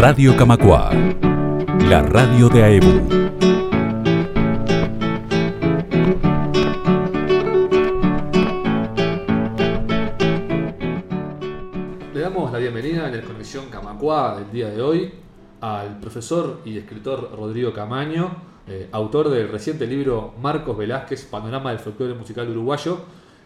[0.00, 0.90] Radio Camacua,
[1.90, 3.08] la radio de AEBU.
[12.14, 15.12] Le damos la bienvenida en el Conexión Camacua del día de hoy
[15.60, 18.36] al profesor y escritor Rodrigo Camaño,
[18.68, 23.00] eh, autor del reciente libro Marcos Velázquez, Panorama del Folclore Musical Uruguayo,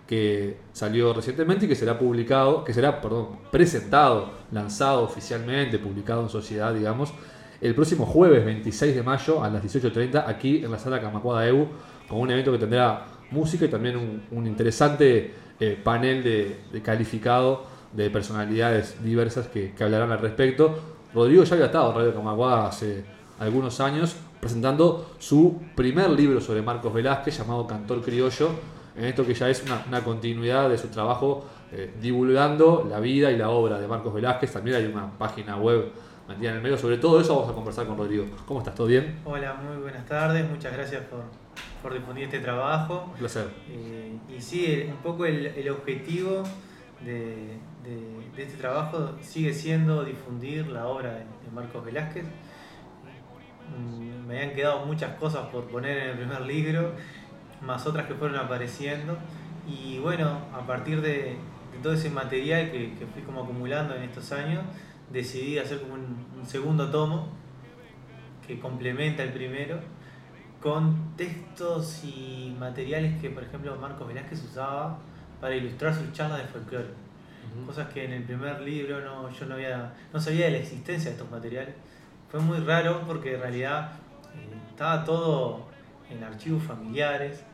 [0.06, 6.28] que salió recientemente y que será publicado, que será, perdón, presentado, lanzado oficialmente, publicado en
[6.28, 7.12] sociedad, digamos,
[7.60, 11.66] el próximo jueves 26 de mayo a las 18.30 aquí en la sala Camacuada EU,
[12.08, 16.82] con un evento que tendrá música y también un, un interesante eh, panel de, de
[16.82, 20.78] calificado de personalidades diversas que, que hablarán al respecto.
[21.14, 23.04] Rodrigo ya había estado en Radio Camacuada hace
[23.38, 28.50] algunos años presentando su primer libro sobre Marcos Velázquez llamado Cantor Criollo,
[28.96, 33.30] en esto que ya es una, una continuidad de su trabajo eh, divulgando la vida
[33.32, 34.52] y la obra de Marcos Velázquez.
[34.52, 35.90] También hay una página web
[36.28, 36.78] metida en el medio.
[36.78, 38.24] Sobre todo eso vamos a conversar con Rodrigo.
[38.46, 38.74] ¿Cómo estás?
[38.74, 39.18] ¿Todo bien?
[39.24, 40.48] Hola, muy buenas tardes.
[40.48, 41.22] Muchas gracias por,
[41.82, 43.06] por difundir este trabajo.
[43.12, 43.48] Un placer.
[43.68, 46.42] Eh, y sí, un poco el, el objetivo
[47.04, 52.24] de, de- de este trabajo sigue siendo difundir la obra de, de Marcos Velázquez.
[53.76, 56.92] Mm, Me habían quedado muchas cosas por poner en el primer libro,
[57.66, 59.16] más otras que fueron apareciendo.
[59.66, 61.36] Y bueno, a partir de,
[61.72, 64.62] de todo ese material que, que fui como acumulando en estos años,
[65.10, 67.28] decidí hacer como un, un segundo tomo
[68.46, 69.78] que complementa el primero
[70.64, 74.98] con textos y materiales que, por ejemplo, Marcos Velázquez usaba
[75.38, 76.88] para ilustrar sus charlas de folclore.
[77.66, 81.10] Cosas que en el primer libro no, yo no, había, no sabía de la existencia
[81.10, 81.74] de estos materiales.
[82.30, 83.92] Fue muy raro porque en realidad
[84.34, 85.66] eh, estaba todo
[86.10, 87.44] en archivos familiares,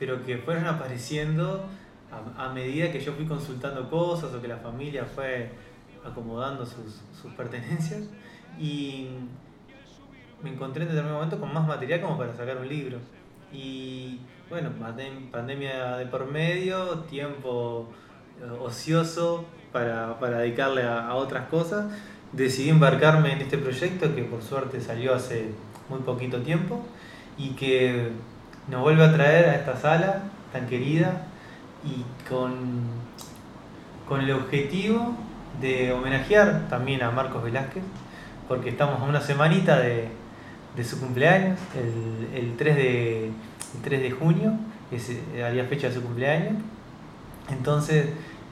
[0.00, 1.66] pero que fueron apareciendo
[2.36, 5.50] a, medida que yo fui consultando cosas o que la familia fue
[6.04, 8.08] acomodando sus, sus pertenencias.
[8.58, 9.08] Y
[10.42, 12.98] me encontré en determinado momento con más material como para sacar un libro.
[13.52, 14.18] Y
[14.48, 17.88] bueno, pandem- pandemia de por medio, tiempo
[18.40, 21.92] eh, ocioso para, para dedicarle a, a otras cosas.
[22.32, 25.50] Decidí embarcarme en este proyecto que por suerte salió hace
[25.88, 26.84] muy poquito tiempo
[27.36, 28.10] y que
[28.70, 30.22] nos vuelve a traer a esta sala
[30.52, 31.22] tan querida
[31.84, 32.80] y con,
[34.08, 35.14] con el objetivo
[35.60, 37.82] de homenajear también a Marcos Velázquez,
[38.48, 40.08] porque estamos a una semanita de,
[40.76, 44.52] de su cumpleaños, el, el 3 de, el 3 de junio,
[44.90, 46.54] es eh, haría fecha de su cumpleaños.
[47.50, 48.06] Entonces,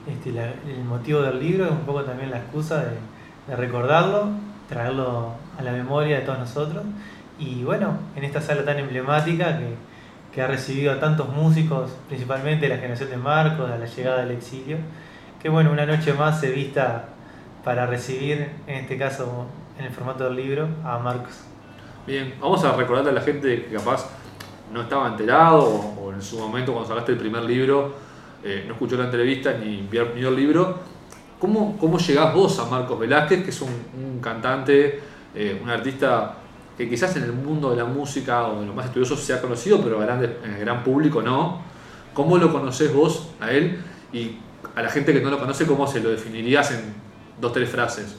[0.08, 2.90] este, la- el motivo del libro es un poco también la excusa de,
[3.48, 4.28] de recordarlo,
[4.68, 6.84] traerlo a la memoria de todos nosotros.
[7.38, 9.74] Y bueno, en esta sala tan emblemática que,
[10.32, 14.32] que ha recibido a tantos músicos, principalmente la generación de Marcos, a la llegada del
[14.32, 14.76] exilio,
[15.42, 17.06] que bueno, una noche más se vista
[17.64, 19.46] para recibir, en este caso
[19.78, 21.40] en el formato del libro, a Marcos.
[22.06, 24.08] Bien, vamos a recordarle a la gente que capaz
[24.72, 27.94] no estaba enterado o, en su momento cuando sacaste el primer libro
[28.42, 30.78] eh, no escuchó la entrevista ni vio, el libro.
[31.38, 35.00] ¿Cómo, ¿Cómo llegás vos a Marcos Velázquez, que es un, un cantante,
[35.34, 36.37] eh, un artista
[36.78, 39.40] que quizás en el mundo de la música o de los más estudiosos se ha
[39.42, 41.60] conocido, pero grande- en el gran público no?
[42.14, 43.80] ¿Cómo lo conocés vos a él?
[44.12, 44.36] Y
[44.76, 46.94] a la gente que no lo conoce, ¿cómo se lo definirías en
[47.40, 48.16] dos, tres frases?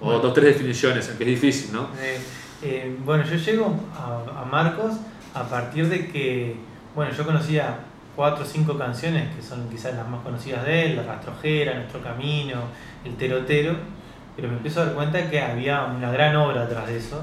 [0.00, 0.20] O Bueno.
[0.20, 1.88] dos, tres definiciones, en que es difícil, ¿no?
[2.00, 2.18] Eh,
[2.62, 4.94] eh, bueno, yo llego a, a Marcos
[5.34, 6.56] a partir de que,
[6.94, 7.80] bueno, yo conocía
[8.16, 12.00] cuatro o cinco canciones que son quizás las más conocidas de él, La Rastrojera, Nuestro
[12.02, 12.56] Camino,
[13.04, 13.74] El Terotero,
[14.36, 17.22] pero me empiezo a dar cuenta que había una gran obra atrás de eso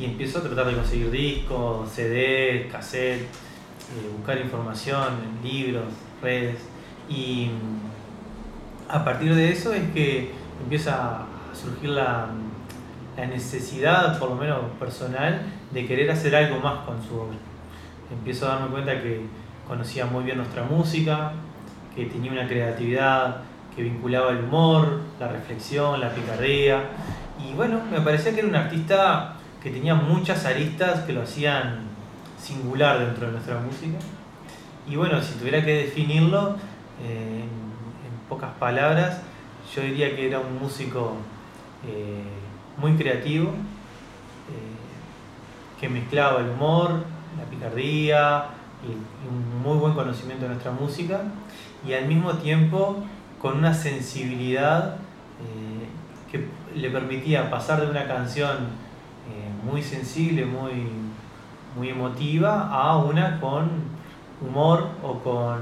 [0.00, 5.08] y empiezo a tratar de conseguir discos, CD, cassette, eh, buscar información
[5.42, 6.58] libros, redes
[7.08, 10.30] y mm, a partir de eso es que
[10.62, 12.28] empieza a surgir la,
[13.16, 17.36] la necesidad, por lo menos personal, de querer hacer algo más con su obra.
[18.10, 19.26] Empiezo a darme cuenta que
[19.68, 21.32] conocía muy bien nuestra música,
[21.94, 23.42] que tenía una creatividad
[23.76, 26.84] que vinculaba el humor, la reflexión, la picardía.
[27.38, 31.80] Y bueno, me parecía que era un artista que tenía muchas aristas que lo hacían
[32.38, 33.98] singular dentro de nuestra música.
[34.88, 36.56] Y bueno, si tuviera que definirlo
[37.02, 37.70] eh, en,
[38.28, 39.20] pocas palabras,
[39.74, 41.16] yo diría que era un músico
[41.86, 42.22] eh,
[42.78, 47.04] muy creativo, eh, que mezclaba el humor,
[47.38, 48.46] la picardía
[48.84, 51.22] y, y un muy buen conocimiento de nuestra música
[51.86, 53.02] y al mismo tiempo
[53.40, 54.96] con una sensibilidad
[56.30, 56.46] que
[56.76, 58.68] le permitía pasar de una canción
[59.64, 60.88] muy sensible, muy,
[61.76, 63.68] muy emotiva, a una con
[64.40, 65.60] humor o con,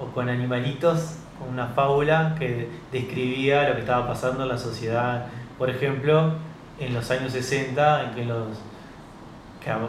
[0.00, 5.26] o con animalitos, con una fábula que describía lo que estaba pasando en la sociedad.
[5.58, 6.32] Por ejemplo,
[6.78, 8.46] en los años 60, en que, los,
[9.62, 9.86] que a,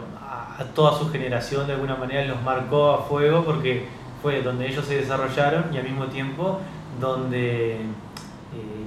[0.74, 3.86] toda su generación de alguna manera los marcó a fuego porque
[4.20, 6.60] fue donde ellos se desarrollaron y al mismo tiempo
[7.00, 7.80] donde eh,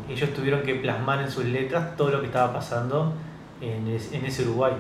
[0.10, 3.14] ellos tuvieron que plasmar en sus letras todo lo que estaba pasando
[3.62, 4.74] en, es- en ese Uruguay.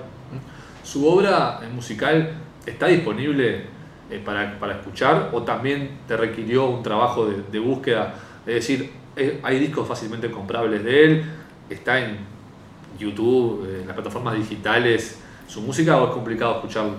[0.83, 2.31] ¿Su obra eh, musical
[2.65, 3.63] está disponible
[4.11, 8.13] eh, para, para escuchar o también te requirió un trabajo de, de búsqueda?
[8.45, 11.25] Es decir, eh, hay discos fácilmente comprables de él,
[11.69, 12.17] está en
[12.99, 16.93] YouTube, eh, en las plataformas digitales, su música o es complicado escucharlo?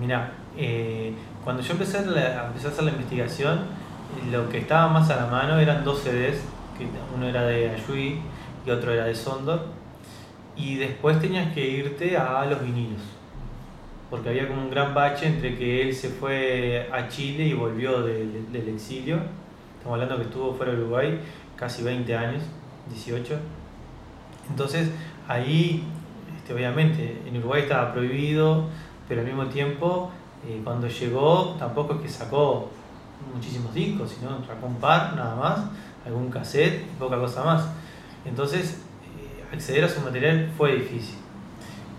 [0.00, 1.12] Mira, eh,
[1.44, 3.60] cuando yo empecé a, la- a hacer la investigación,
[4.30, 6.38] lo que estaba más a la mano eran dos CDs,
[6.78, 8.20] que uno era de Ayui
[8.66, 9.66] y otro era de Sondor,
[10.56, 13.00] y después tenías que irte a los vinilos,
[14.10, 18.02] porque había como un gran bache entre que él se fue a Chile y volvió
[18.02, 19.18] del, exilio,
[19.76, 21.20] estamos hablando que estuvo fuera de Uruguay
[21.56, 22.42] casi 20 años,
[22.90, 23.38] 18,
[24.50, 24.90] entonces
[25.28, 25.84] ahí,
[26.36, 28.64] este, obviamente, en Uruguay estaba prohibido,
[29.08, 30.10] pero al mismo tiempo,
[30.46, 32.70] eh, cuando llegó, tampoco es que sacó
[33.34, 35.60] muchísimos discos, sino sacó un par nada más,
[36.04, 37.68] algún cassette poca cosa más.
[38.24, 38.85] Entonces,
[39.56, 41.16] acceder a su material fue difícil.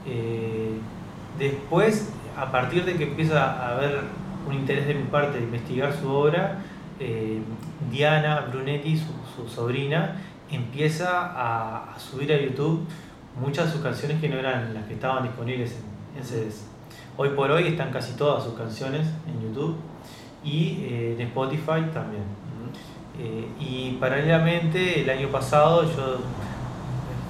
[0.05, 0.77] Eh,
[1.37, 3.99] después, a partir de que empieza a haber
[4.47, 6.59] un interés de mi parte de investigar su obra,
[6.99, 7.39] eh,
[7.91, 10.15] Diana Brunetti, su, su sobrina,
[10.49, 12.85] empieza a, a subir a YouTube
[13.39, 16.67] muchas de sus canciones que no eran las que estaban disponibles en, en CDs.
[17.17, 19.75] Hoy por hoy están casi todas sus canciones en YouTube
[20.43, 22.23] y eh, en Spotify también.
[23.19, 26.19] Eh, y paralelamente, el año pasado yo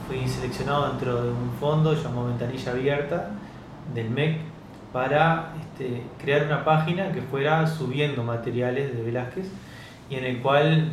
[0.07, 3.31] fui seleccionado dentro de un fondo llamado Ventanilla Abierta
[3.93, 4.37] del MEC
[4.93, 9.47] para este, crear una página que fuera subiendo materiales de Velázquez
[10.09, 10.91] y en el cual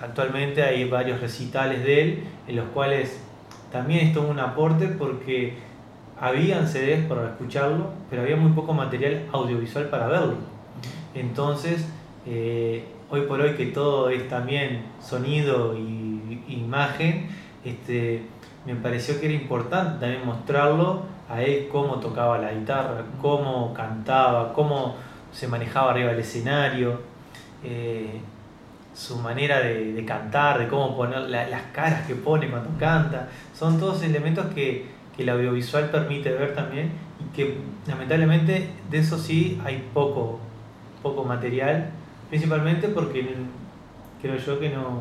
[0.00, 3.20] actualmente hay varios recitales de él, en los cuales
[3.72, 5.54] también es todo un aporte porque
[6.20, 10.36] habían CDs para escucharlo, pero había muy poco material audiovisual para verlo.
[11.14, 11.88] Entonces,
[12.24, 17.28] eh, hoy por hoy que todo es también sonido y imagen,
[17.64, 18.22] este,
[18.66, 24.52] me pareció que era importante también mostrarlo a él cómo tocaba la guitarra, cómo cantaba,
[24.52, 24.94] cómo
[25.32, 27.00] se manejaba arriba del escenario,
[27.62, 28.20] eh,
[28.94, 33.28] su manera de, de cantar, de cómo poner la- las caras que pone cuando canta.
[33.54, 34.86] Son todos elementos que,
[35.16, 40.38] que el audiovisual permite ver también y que lamentablemente de eso sí hay poco,
[41.02, 41.90] poco material,
[42.30, 43.34] principalmente porque
[44.22, 45.00] creo yo que no,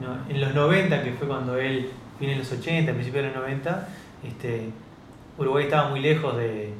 [0.00, 3.38] no- en los 90, que fue cuando él, fin en los 80, principios de los
[3.38, 3.88] 90,
[4.26, 4.70] este,
[5.38, 6.72] Uruguay estaba muy lejos de,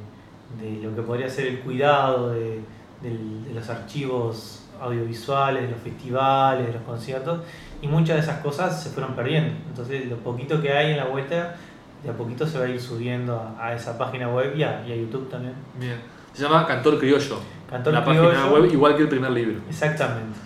[0.61, 2.61] de lo que podría ser el cuidado de,
[3.03, 7.41] de los archivos audiovisuales, de los festivales, de los conciertos,
[7.83, 9.55] y muchas de esas cosas se fueron perdiendo.
[9.69, 11.57] Entonces, lo poquito que hay en la vuelta,
[12.03, 14.85] de a poquito se va a ir subiendo a, a esa página web y a,
[14.87, 15.55] y a YouTube también.
[15.79, 15.97] Bien.
[16.33, 17.41] Se llama Cantor Criollo.
[17.69, 18.55] Cantor la página Criollo.
[18.55, 19.61] web, igual que el primer libro.
[19.69, 20.39] Exactamente.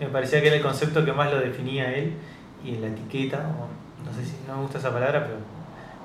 [0.00, 2.14] Me parecía que era el concepto que más lo definía él
[2.64, 3.46] y en la etiqueta,
[4.04, 5.38] no sé si no me gusta esa palabra, pero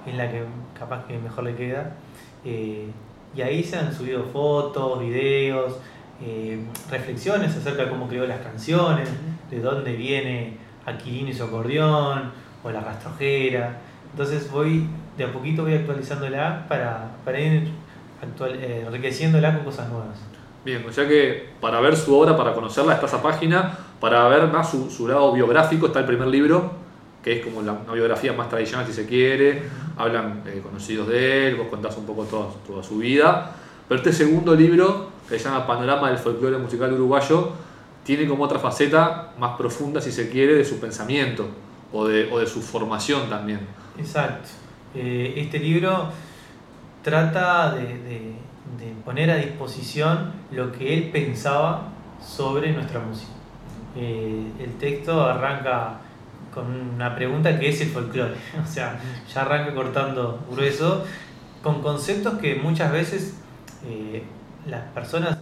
[0.05, 0.43] es la que
[0.77, 1.95] capaz que mejor le queda.
[2.45, 2.87] Eh,
[3.35, 5.77] y ahí se han subido fotos, videos,
[6.21, 6.59] eh,
[6.89, 9.09] reflexiones acerca de cómo creó las canciones,
[9.49, 12.31] de dónde viene Aquilino y su acordeón,
[12.63, 13.77] o la rastrojera.
[14.11, 17.69] Entonces voy, de a poquito voy actualizándola para, para ir
[18.21, 20.17] actual, eh, enriqueciéndola con cosas nuevas.
[20.65, 23.77] Bien, o sea que para ver su obra, para conocerla, está esa página.
[23.99, 26.71] Para ver más su, su lado biográfico, está el primer libro,
[27.23, 29.63] que es como la, una biografía más tradicional, si se quiere.
[29.97, 33.51] Hablan eh, conocidos de él, vos contás un poco toda, toda su vida.
[33.87, 37.51] Pero este segundo libro, que se llama Panorama del folclore musical uruguayo,
[38.03, 41.47] tiene como otra faceta más profunda, si se quiere, de su pensamiento
[41.91, 43.59] o de, o de su formación también.
[43.97, 44.49] Exacto.
[44.95, 46.09] Eh, este libro
[47.03, 48.39] trata de, de-
[49.05, 51.87] poner a disposición lo que él pensaba
[52.23, 53.31] sobre nuestra música.
[53.95, 55.99] Eh, el texto arranca
[56.53, 56.65] con
[56.95, 58.99] una pregunta que es el folclore, o sea,
[59.33, 61.05] ya arranca cortando grueso,
[61.63, 63.37] con conceptos que muchas veces
[63.85, 64.23] eh,
[64.65, 65.37] las personas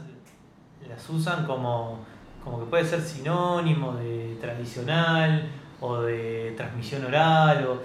[0.88, 2.00] las usan como,
[2.44, 5.48] como que puede ser sinónimo de tradicional
[5.80, 7.82] o de transmisión oral o,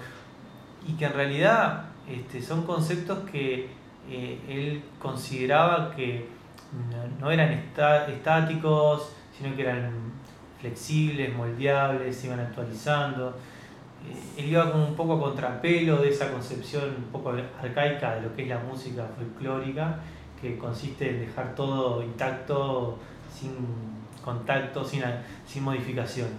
[0.87, 3.69] y que en realidad este, son conceptos que
[4.09, 6.27] eh, él consideraba que
[7.19, 9.91] no, eran estáticos, sino que eran
[10.63, 13.35] flexibles, moldeables, se iban actualizando.
[14.07, 18.21] Eh, él iba como un poco a contrapelo de esa concepción un poco arcaica de
[18.21, 19.99] lo que es la música folclórica,
[20.41, 22.97] que consiste en dejar todo intacto,
[23.37, 23.51] sin
[24.23, 25.03] contacto, sin,
[25.61, 26.31] modificaciones.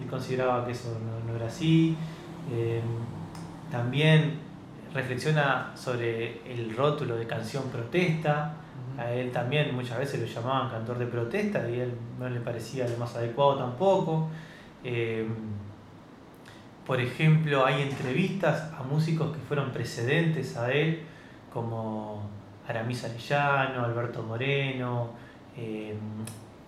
[0.00, 1.96] Él consideraba que eso no, no era así.
[2.52, 2.82] Eh,
[3.70, 4.38] también
[4.92, 8.54] reflexiona sobre el rótulo de canción protesta.
[9.02, 12.40] A él también muchas veces lo llamaban cantor de protesta y a él no le
[12.40, 14.28] parecía lo más adecuado tampoco.
[14.84, 15.26] Eh,
[16.86, 21.02] por ejemplo, hay entrevistas a músicos que fueron precedentes a él,
[21.52, 22.22] como
[22.68, 25.10] Aramis Arellano, Alberto Moreno,
[25.56, 25.94] eh,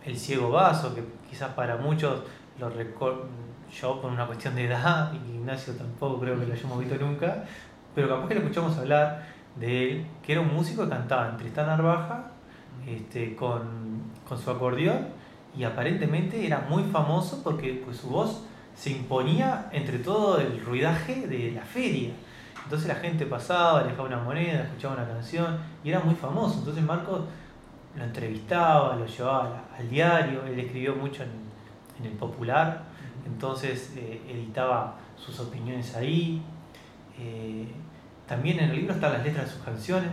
[0.05, 2.23] El Ciego Vaso, que quizás para muchos
[2.59, 6.97] lo yo por una cuestión de edad, y Ignacio tampoco creo que lo hayamos visto
[6.97, 7.45] nunca,
[7.95, 11.37] pero capaz que lo escuchamos hablar de él, que era un músico que cantaba en
[11.37, 12.31] Tristán Arbaja
[12.87, 15.09] este, con, con su acordeón
[15.57, 18.43] y aparentemente era muy famoso porque pues, su voz
[18.75, 22.11] se imponía entre todo el ruidaje de la feria.
[22.65, 26.59] Entonces la gente pasaba, le dejaba una moneda, escuchaba una canción y era muy famoso.
[26.59, 27.23] Entonces Marcos
[27.97, 31.45] lo entrevistaba, lo llevaba al diario, él escribió mucho en,
[32.05, 32.83] el Popular,
[33.25, 36.43] entonces eh, editaba sus opiniones ahí.
[37.17, 37.69] Eh,
[38.27, 40.11] también en el libro están las letras de sus canciones,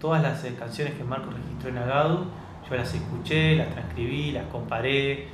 [0.00, 2.26] todas las eh, canciones que Marcos registró en Agadu,
[2.68, 5.28] yo las escuché, las transcribí, las comparé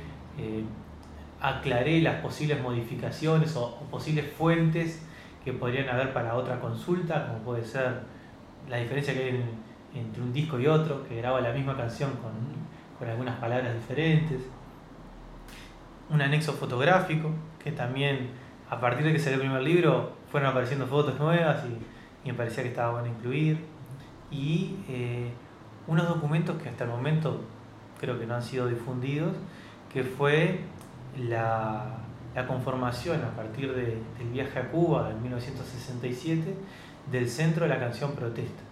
[1.43, 5.05] aclaré las posibles modificaciones o, posibles fuentes
[5.43, 7.99] que podrían haber para otra consulta, como puede ser
[8.69, 9.43] la diferencia que hay
[9.93, 12.31] entre un disco y otro, que graba la misma canción con,
[12.97, 14.41] con algunas palabras diferentes.
[16.09, 17.29] Un anexo fotográfico,
[17.61, 18.29] que también
[18.69, 21.77] a partir de que salió el primer libro fueron apareciendo fotos nuevas y,
[22.31, 23.59] me parecía que estaba bueno incluir.
[24.31, 25.31] Y eh,
[25.87, 27.41] unos documentos que hasta el momento
[27.99, 29.35] creo que no han sido difundidos,
[29.91, 30.59] que fue
[31.17, 31.99] la,
[32.47, 36.55] conformación a partir del viaje a Cuba en 1967
[37.11, 38.63] del centro de la canción protesta.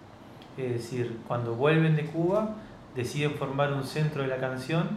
[0.56, 2.56] Es decir, cuando vuelven de Cuba
[2.96, 4.88] deciden formar un centro de la canción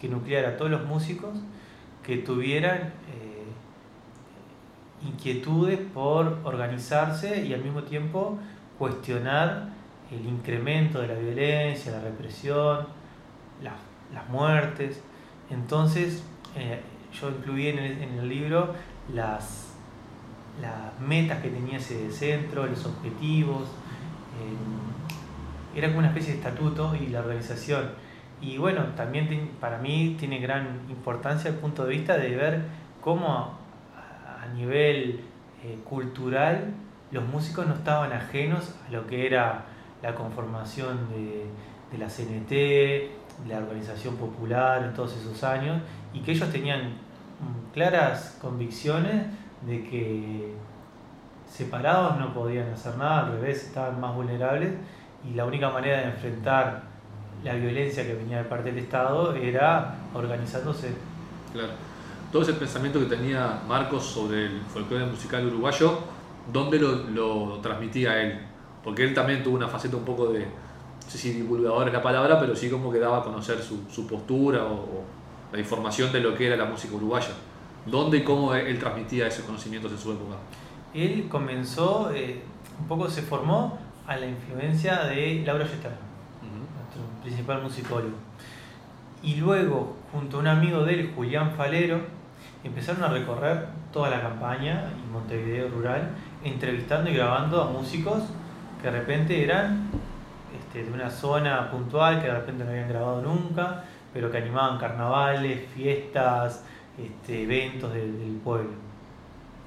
[0.00, 1.30] que nucleara a todos los músicos
[2.04, 3.29] que tuvieran eh,
[5.02, 8.38] inquietudes por organizarse y al mismo tiempo
[8.78, 9.68] cuestionar
[10.10, 12.86] el incremento de la violencia, la represión,
[13.62, 15.00] las muertes.
[15.50, 16.22] Entonces,
[16.56, 16.80] eh,
[17.20, 18.74] yo incluí en el, libro
[19.12, 19.74] las,
[20.60, 23.62] las, metas que tenía ese centro, los objetivos.
[23.62, 27.90] Eh, era como una especie de estatuto y la organización.
[28.40, 32.64] Y bueno, también para mí tiene gran importancia el punto de vista de ver
[33.00, 33.59] cómo
[34.54, 35.20] nivel
[35.64, 36.74] eh, cultural
[37.10, 39.64] los músicos no estaban ajenos a lo que era
[40.02, 46.50] la conformación de, la CNT, la organización popular en todos esos años y que ellos
[46.50, 49.26] tenían mm, claras convicciones
[49.66, 50.54] de que
[51.48, 54.72] separados no podían hacer nada, al revés, estaban más vulnerables
[55.28, 56.82] y la única manera de enfrentar
[57.42, 60.94] la violencia que venía de parte del Estado era organizándose.
[61.52, 61.72] Claro.
[62.32, 65.98] Todo ese pensamiento que tenía Marcos sobre el folclore musical uruguayo,
[66.52, 68.40] ¿dónde lo, lo transmitía él?
[68.84, 72.02] Porque él también tuvo una faceta un poco de, no sé si divulgador es la
[72.02, 75.02] palabra, pero sí como que daba a conocer su, su postura o,
[75.52, 77.32] la información de lo que era la música uruguaya.
[77.84, 80.36] ¿Dónde y cómo él transmitía esos conocimientos en su época?
[80.94, 82.40] Él comenzó, eh,
[82.78, 85.96] un poco se formó a la influencia de Laura Gestern,
[86.42, 88.14] nuestro principal musicólogo.
[89.22, 92.00] Y luego, junto a un amigo de él, Julián Falero,
[92.64, 96.10] empezaron a recorrer toda la campaña y Montevideo rural,
[96.44, 98.22] entrevistando y grabando a músicos
[98.80, 99.88] que de repente eran
[100.58, 104.78] este, de una zona puntual que de repente no habían grabado nunca, pero que animaban
[104.78, 106.64] carnavales, fiestas,
[106.98, 108.70] este, eventos del, pueblo.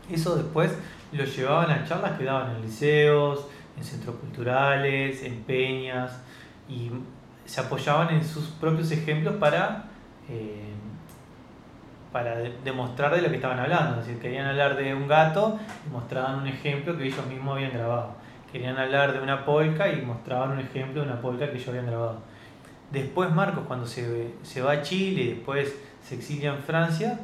[0.09, 0.77] Eso después
[1.12, 3.47] lo llevaban a charlas que daban en liceos,
[3.77, 6.19] en centros culturales, en peñas,
[6.67, 6.91] y
[7.45, 9.85] se apoyaban en sus propios ejemplos para,
[10.29, 10.73] eh,
[12.13, 14.00] para demostrar de lo que estaban hablando.
[14.00, 17.74] Es decir, querían hablar de un gato y mostraban un ejemplo que ellos mismos habían
[17.74, 21.67] grabado querían hablar de una polca y mostraban un ejemplo de una polca que ellos
[21.70, 22.20] habían grabado.
[22.91, 27.20] Después Marcos, cuando se, se va a Chile y después se exilia en Francia,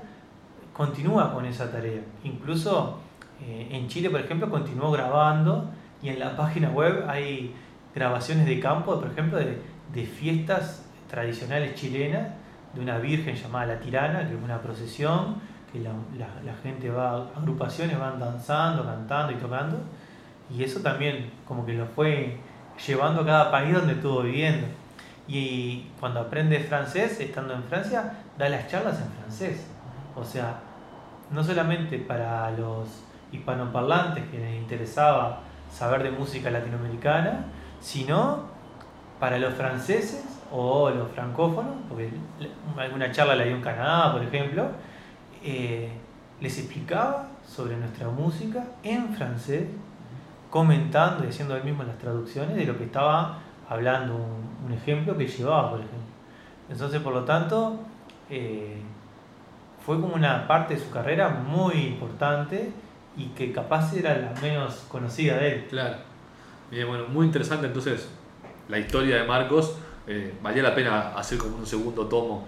[0.73, 2.01] continúa con esa tarea.
[2.23, 2.97] Incluso
[3.45, 5.69] eh, en Chile, por ejemplo, continuó grabando
[6.01, 7.53] y en la página web hay
[7.93, 9.61] grabaciones de campo, por ejemplo, de,
[9.93, 12.29] de fiestas tradicionales chilenas,
[12.73, 15.35] de una virgen llamada La Tirana, que es una procesión,
[15.71, 15.93] que la,
[16.63, 19.77] gente va, agrupaciones van danzando, cantando y tocando
[20.49, 22.37] y eso también como que lo fue
[22.85, 24.67] llevando a cada país donde estuvo viviendo.
[25.27, 29.67] Y cuando aprende francés, estando en Francia, da las charlas en francés.
[30.15, 30.59] O sea,
[31.29, 37.45] no solamente para los hispanoparlantes que les interesaba saber de música latinoamericana,
[37.79, 38.45] sino
[39.19, 42.09] para los franceses o los francófonos, porque
[42.77, 44.67] alguna charla la dio en Canadá, por ejemplo,
[45.43, 45.89] eh,
[46.41, 49.67] les explicaba sobre nuestra música en francés,
[50.49, 53.39] comentando y haciendo él mismo las traducciones de lo que estaba
[53.69, 55.99] hablando, un, ejemplo que llevaba, por ejemplo.
[56.69, 57.79] Entonces, por lo tanto,
[58.29, 58.81] eh,
[59.85, 62.71] fue como una parte de su carrera muy importante
[63.17, 65.65] y que capaz era la menos conocida de él.
[65.69, 65.97] Claro.
[66.69, 68.07] Bien, bueno, muy interesante entonces
[68.67, 69.75] la historia de Marcos.
[70.09, 72.45] Eh, valía la pena hacer como un segundo tomo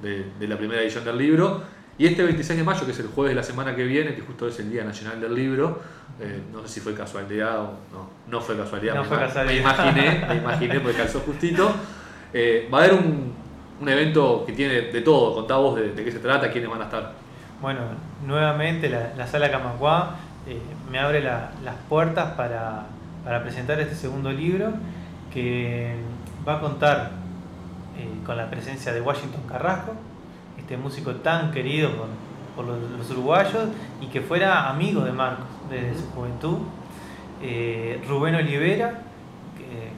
[0.00, 1.60] de, de la primera edición del libro.
[1.98, 4.22] Y este 26 de mayo, que es el jueves de la semana que viene, que
[4.22, 5.80] justo es el Día Nacional del Libro,
[6.20, 9.26] eh, no sé si fue casualidad o no, no fue casualidad, No me, fue ima-
[9.26, 9.52] casualidad.
[9.52, 11.74] me imaginé, me imaginé porque calzó justito.
[12.32, 13.34] Eh, va a haber un,
[13.80, 16.80] un evento que tiene de todo, contá vos de, de qué se trata, quiénes van
[16.80, 17.12] a estar.
[17.60, 17.80] Bueno,
[18.26, 20.14] nuevamente la, la sala Camacuá
[20.46, 20.58] eh,
[20.90, 22.86] me abre la- las puertas para,
[23.24, 24.72] para presentar este segundo libro
[25.34, 25.96] que
[26.46, 27.10] va a contar
[27.98, 29.92] eh, con la presencia de Washington Carrasco,
[30.58, 31.90] este músico tan querido
[32.56, 33.68] por, los, uruguayos
[34.00, 36.58] y que fuera amigo de Marcos desde su juventud.
[37.42, 39.02] Eh, Rubén Olivera,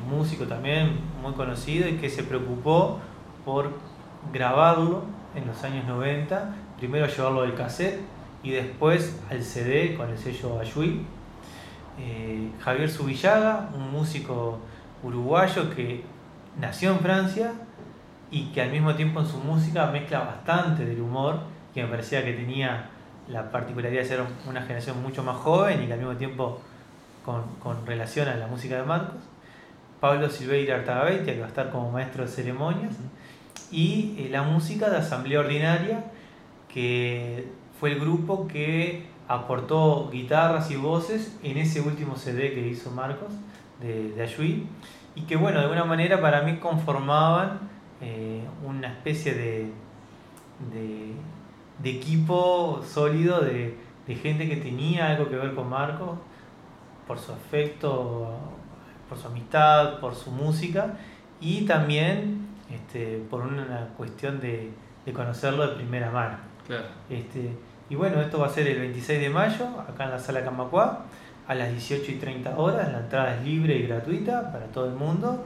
[0.09, 2.99] músico también muy conocido y que se preocupó
[3.45, 3.71] por
[4.33, 5.03] grabarlo
[5.35, 8.01] en los años 90, primero llevarlo del cassette
[8.43, 11.03] y después al CD con el sello Ayui.
[11.99, 14.59] Eh, Javier Subillaga, un músico
[15.03, 16.05] uruguayo que
[16.59, 17.53] nació en Francia
[18.31, 21.41] y que al mismo tiempo en su música mezcla bastante del humor,
[21.75, 22.89] que me parecía que tenía
[23.29, 26.61] la particularidad de ser una generación mucho más joven y que al mismo tiempo
[27.25, 29.21] con, con relación a la música de Marcos.
[30.01, 32.95] Pablo Silveira Artagabeitia, que va a estar como maestro de ceremonias,
[33.71, 36.05] y eh, la música de Asamblea Ordinaria,
[36.69, 42.91] que fue el grupo que aportó guitarras y voces en ese último CD que hizo
[42.91, 43.33] Marcos
[43.81, 44.67] de, de Ayui,
[45.15, 47.61] y que bueno, de alguna manera para mí conformaban
[48.01, 49.73] eh, una especie de,
[50.73, 51.13] de,
[51.79, 53.77] de equipo sólido de,
[54.07, 56.19] de gente que tenía algo que ver con Marcos,
[57.07, 58.31] por su afecto,
[59.09, 60.95] por su amistad, por su música,
[61.41, 64.71] y también este, por una cuestión de,
[65.05, 66.39] de conocerlo de primera mano.
[66.67, 66.85] Claro.
[67.11, 67.57] Este,
[67.91, 71.05] y bueno, esto va a ser el 26 de mayo, acá en la sala Camacuá,
[71.49, 72.91] a las 18 y 30 horas.
[72.93, 75.45] La entrada es libre y gratuita para todo el mundo.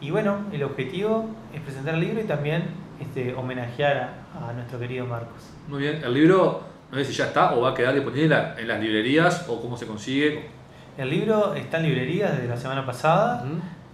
[0.00, 2.64] Y bueno, el objetivo es presentar el libro y también
[3.00, 5.50] este, homenajear a, a nuestro querido Marcos.
[5.68, 8.30] Muy bien, el libro no sé si ya está o va a quedar disponible en
[8.30, 10.48] la- en las librerías o cómo se consigue.
[10.96, 13.44] El libro está en librerías desde la semana pasada.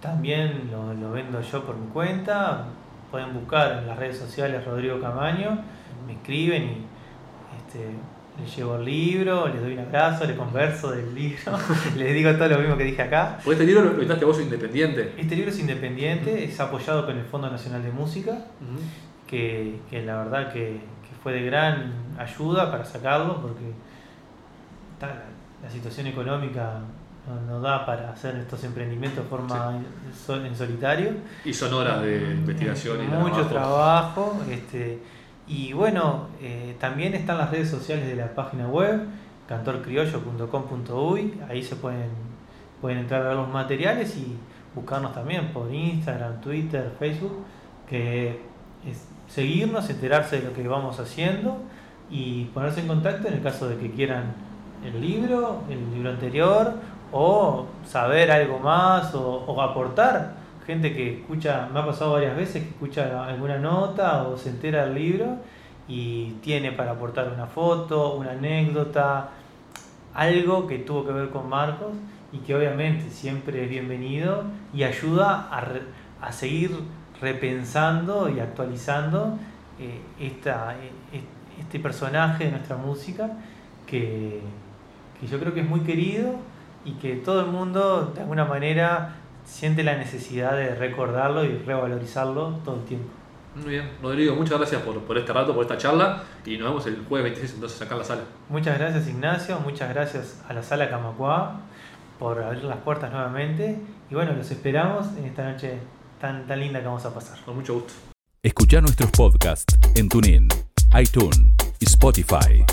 [0.01, 2.65] También lo, lo vendo yo por mi cuenta.
[3.09, 5.59] Pueden buscar en las redes sociales Rodrigo Camaño.
[6.05, 6.85] Me escriben y
[7.57, 7.87] este,
[8.41, 11.51] les llevo el libro, les doy un abrazo, les converso del libro,
[11.97, 13.37] les digo todo lo mismo que dije acá.
[13.43, 15.13] Porque este libro lo editaste vos independiente.
[15.17, 18.37] Este libro es independiente, es apoyado con el Fondo Nacional de Música,
[19.27, 20.59] que, que la verdad que,
[21.03, 23.71] que fue de gran ayuda para sacarlo, porque
[24.99, 25.23] ta, la,
[25.63, 26.79] la situación económica
[27.27, 31.11] no, no da para hacer estos emprendimientos de forma en, sol- en solitario.
[31.45, 34.31] Y son horas de investigación y Mucho trabajo.
[34.37, 34.41] trabajo.
[34.49, 34.99] este,
[35.51, 39.01] y bueno, eh, también están las redes sociales de la página web,
[39.49, 41.41] cantorcriollo.com.uy.
[41.49, 42.11] Ahí se pueden,
[42.79, 44.37] pueden entrar a ver los materiales y
[44.73, 47.43] buscarnos también por Instagram, Twitter, Facebook,
[47.89, 48.39] que
[48.87, 51.57] es seguirnos, enterarse de lo que vamos haciendo
[52.09, 54.33] y ponerse en contacto en el caso de que quieran
[54.85, 56.75] el libro, el libro anterior,
[57.11, 60.40] o saber algo más, o, o aportar.
[60.65, 64.85] Gente que escucha, me ha pasado varias veces que escucha alguna nota o se entera
[64.85, 65.37] del libro
[65.87, 69.29] y tiene para aportar una foto, una anécdota,
[70.13, 71.93] algo que tuvo que ver con Marcos
[72.31, 74.43] y que obviamente siempre es bienvenido
[74.73, 75.81] y ayuda a, re-
[76.21, 76.71] a seguir
[77.19, 79.37] repensando y actualizando
[79.79, 83.31] eh, esta, eh, est- este personaje de nuestra música
[83.87, 84.41] que,
[85.19, 86.35] que yo creo que es muy querido
[86.85, 92.59] y que todo el mundo de alguna manera siente la necesidad de recordarlo y revalorizarlo
[92.63, 93.09] todo el tiempo.
[93.55, 96.87] Muy bien, Rodrigo, muchas gracias por, por este rato, por esta charla y nos vemos
[96.87, 98.21] el jueves 26 entonces acá en la sala.
[98.47, 101.59] Muchas gracias Ignacio, muchas gracias a la sala Camacuá
[102.17, 103.77] por abrir las puertas nuevamente
[104.09, 105.79] y bueno, los esperamos en esta noche
[106.19, 107.39] tan, tan linda que vamos a pasar.
[107.43, 107.93] Con mucho gusto.
[108.43, 110.47] Escucha nuestros podcasts en TuneIn,
[110.99, 112.65] iTunes y Spotify.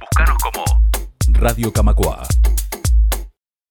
[0.00, 0.64] Búscanos como
[1.32, 2.26] Radio Camacua.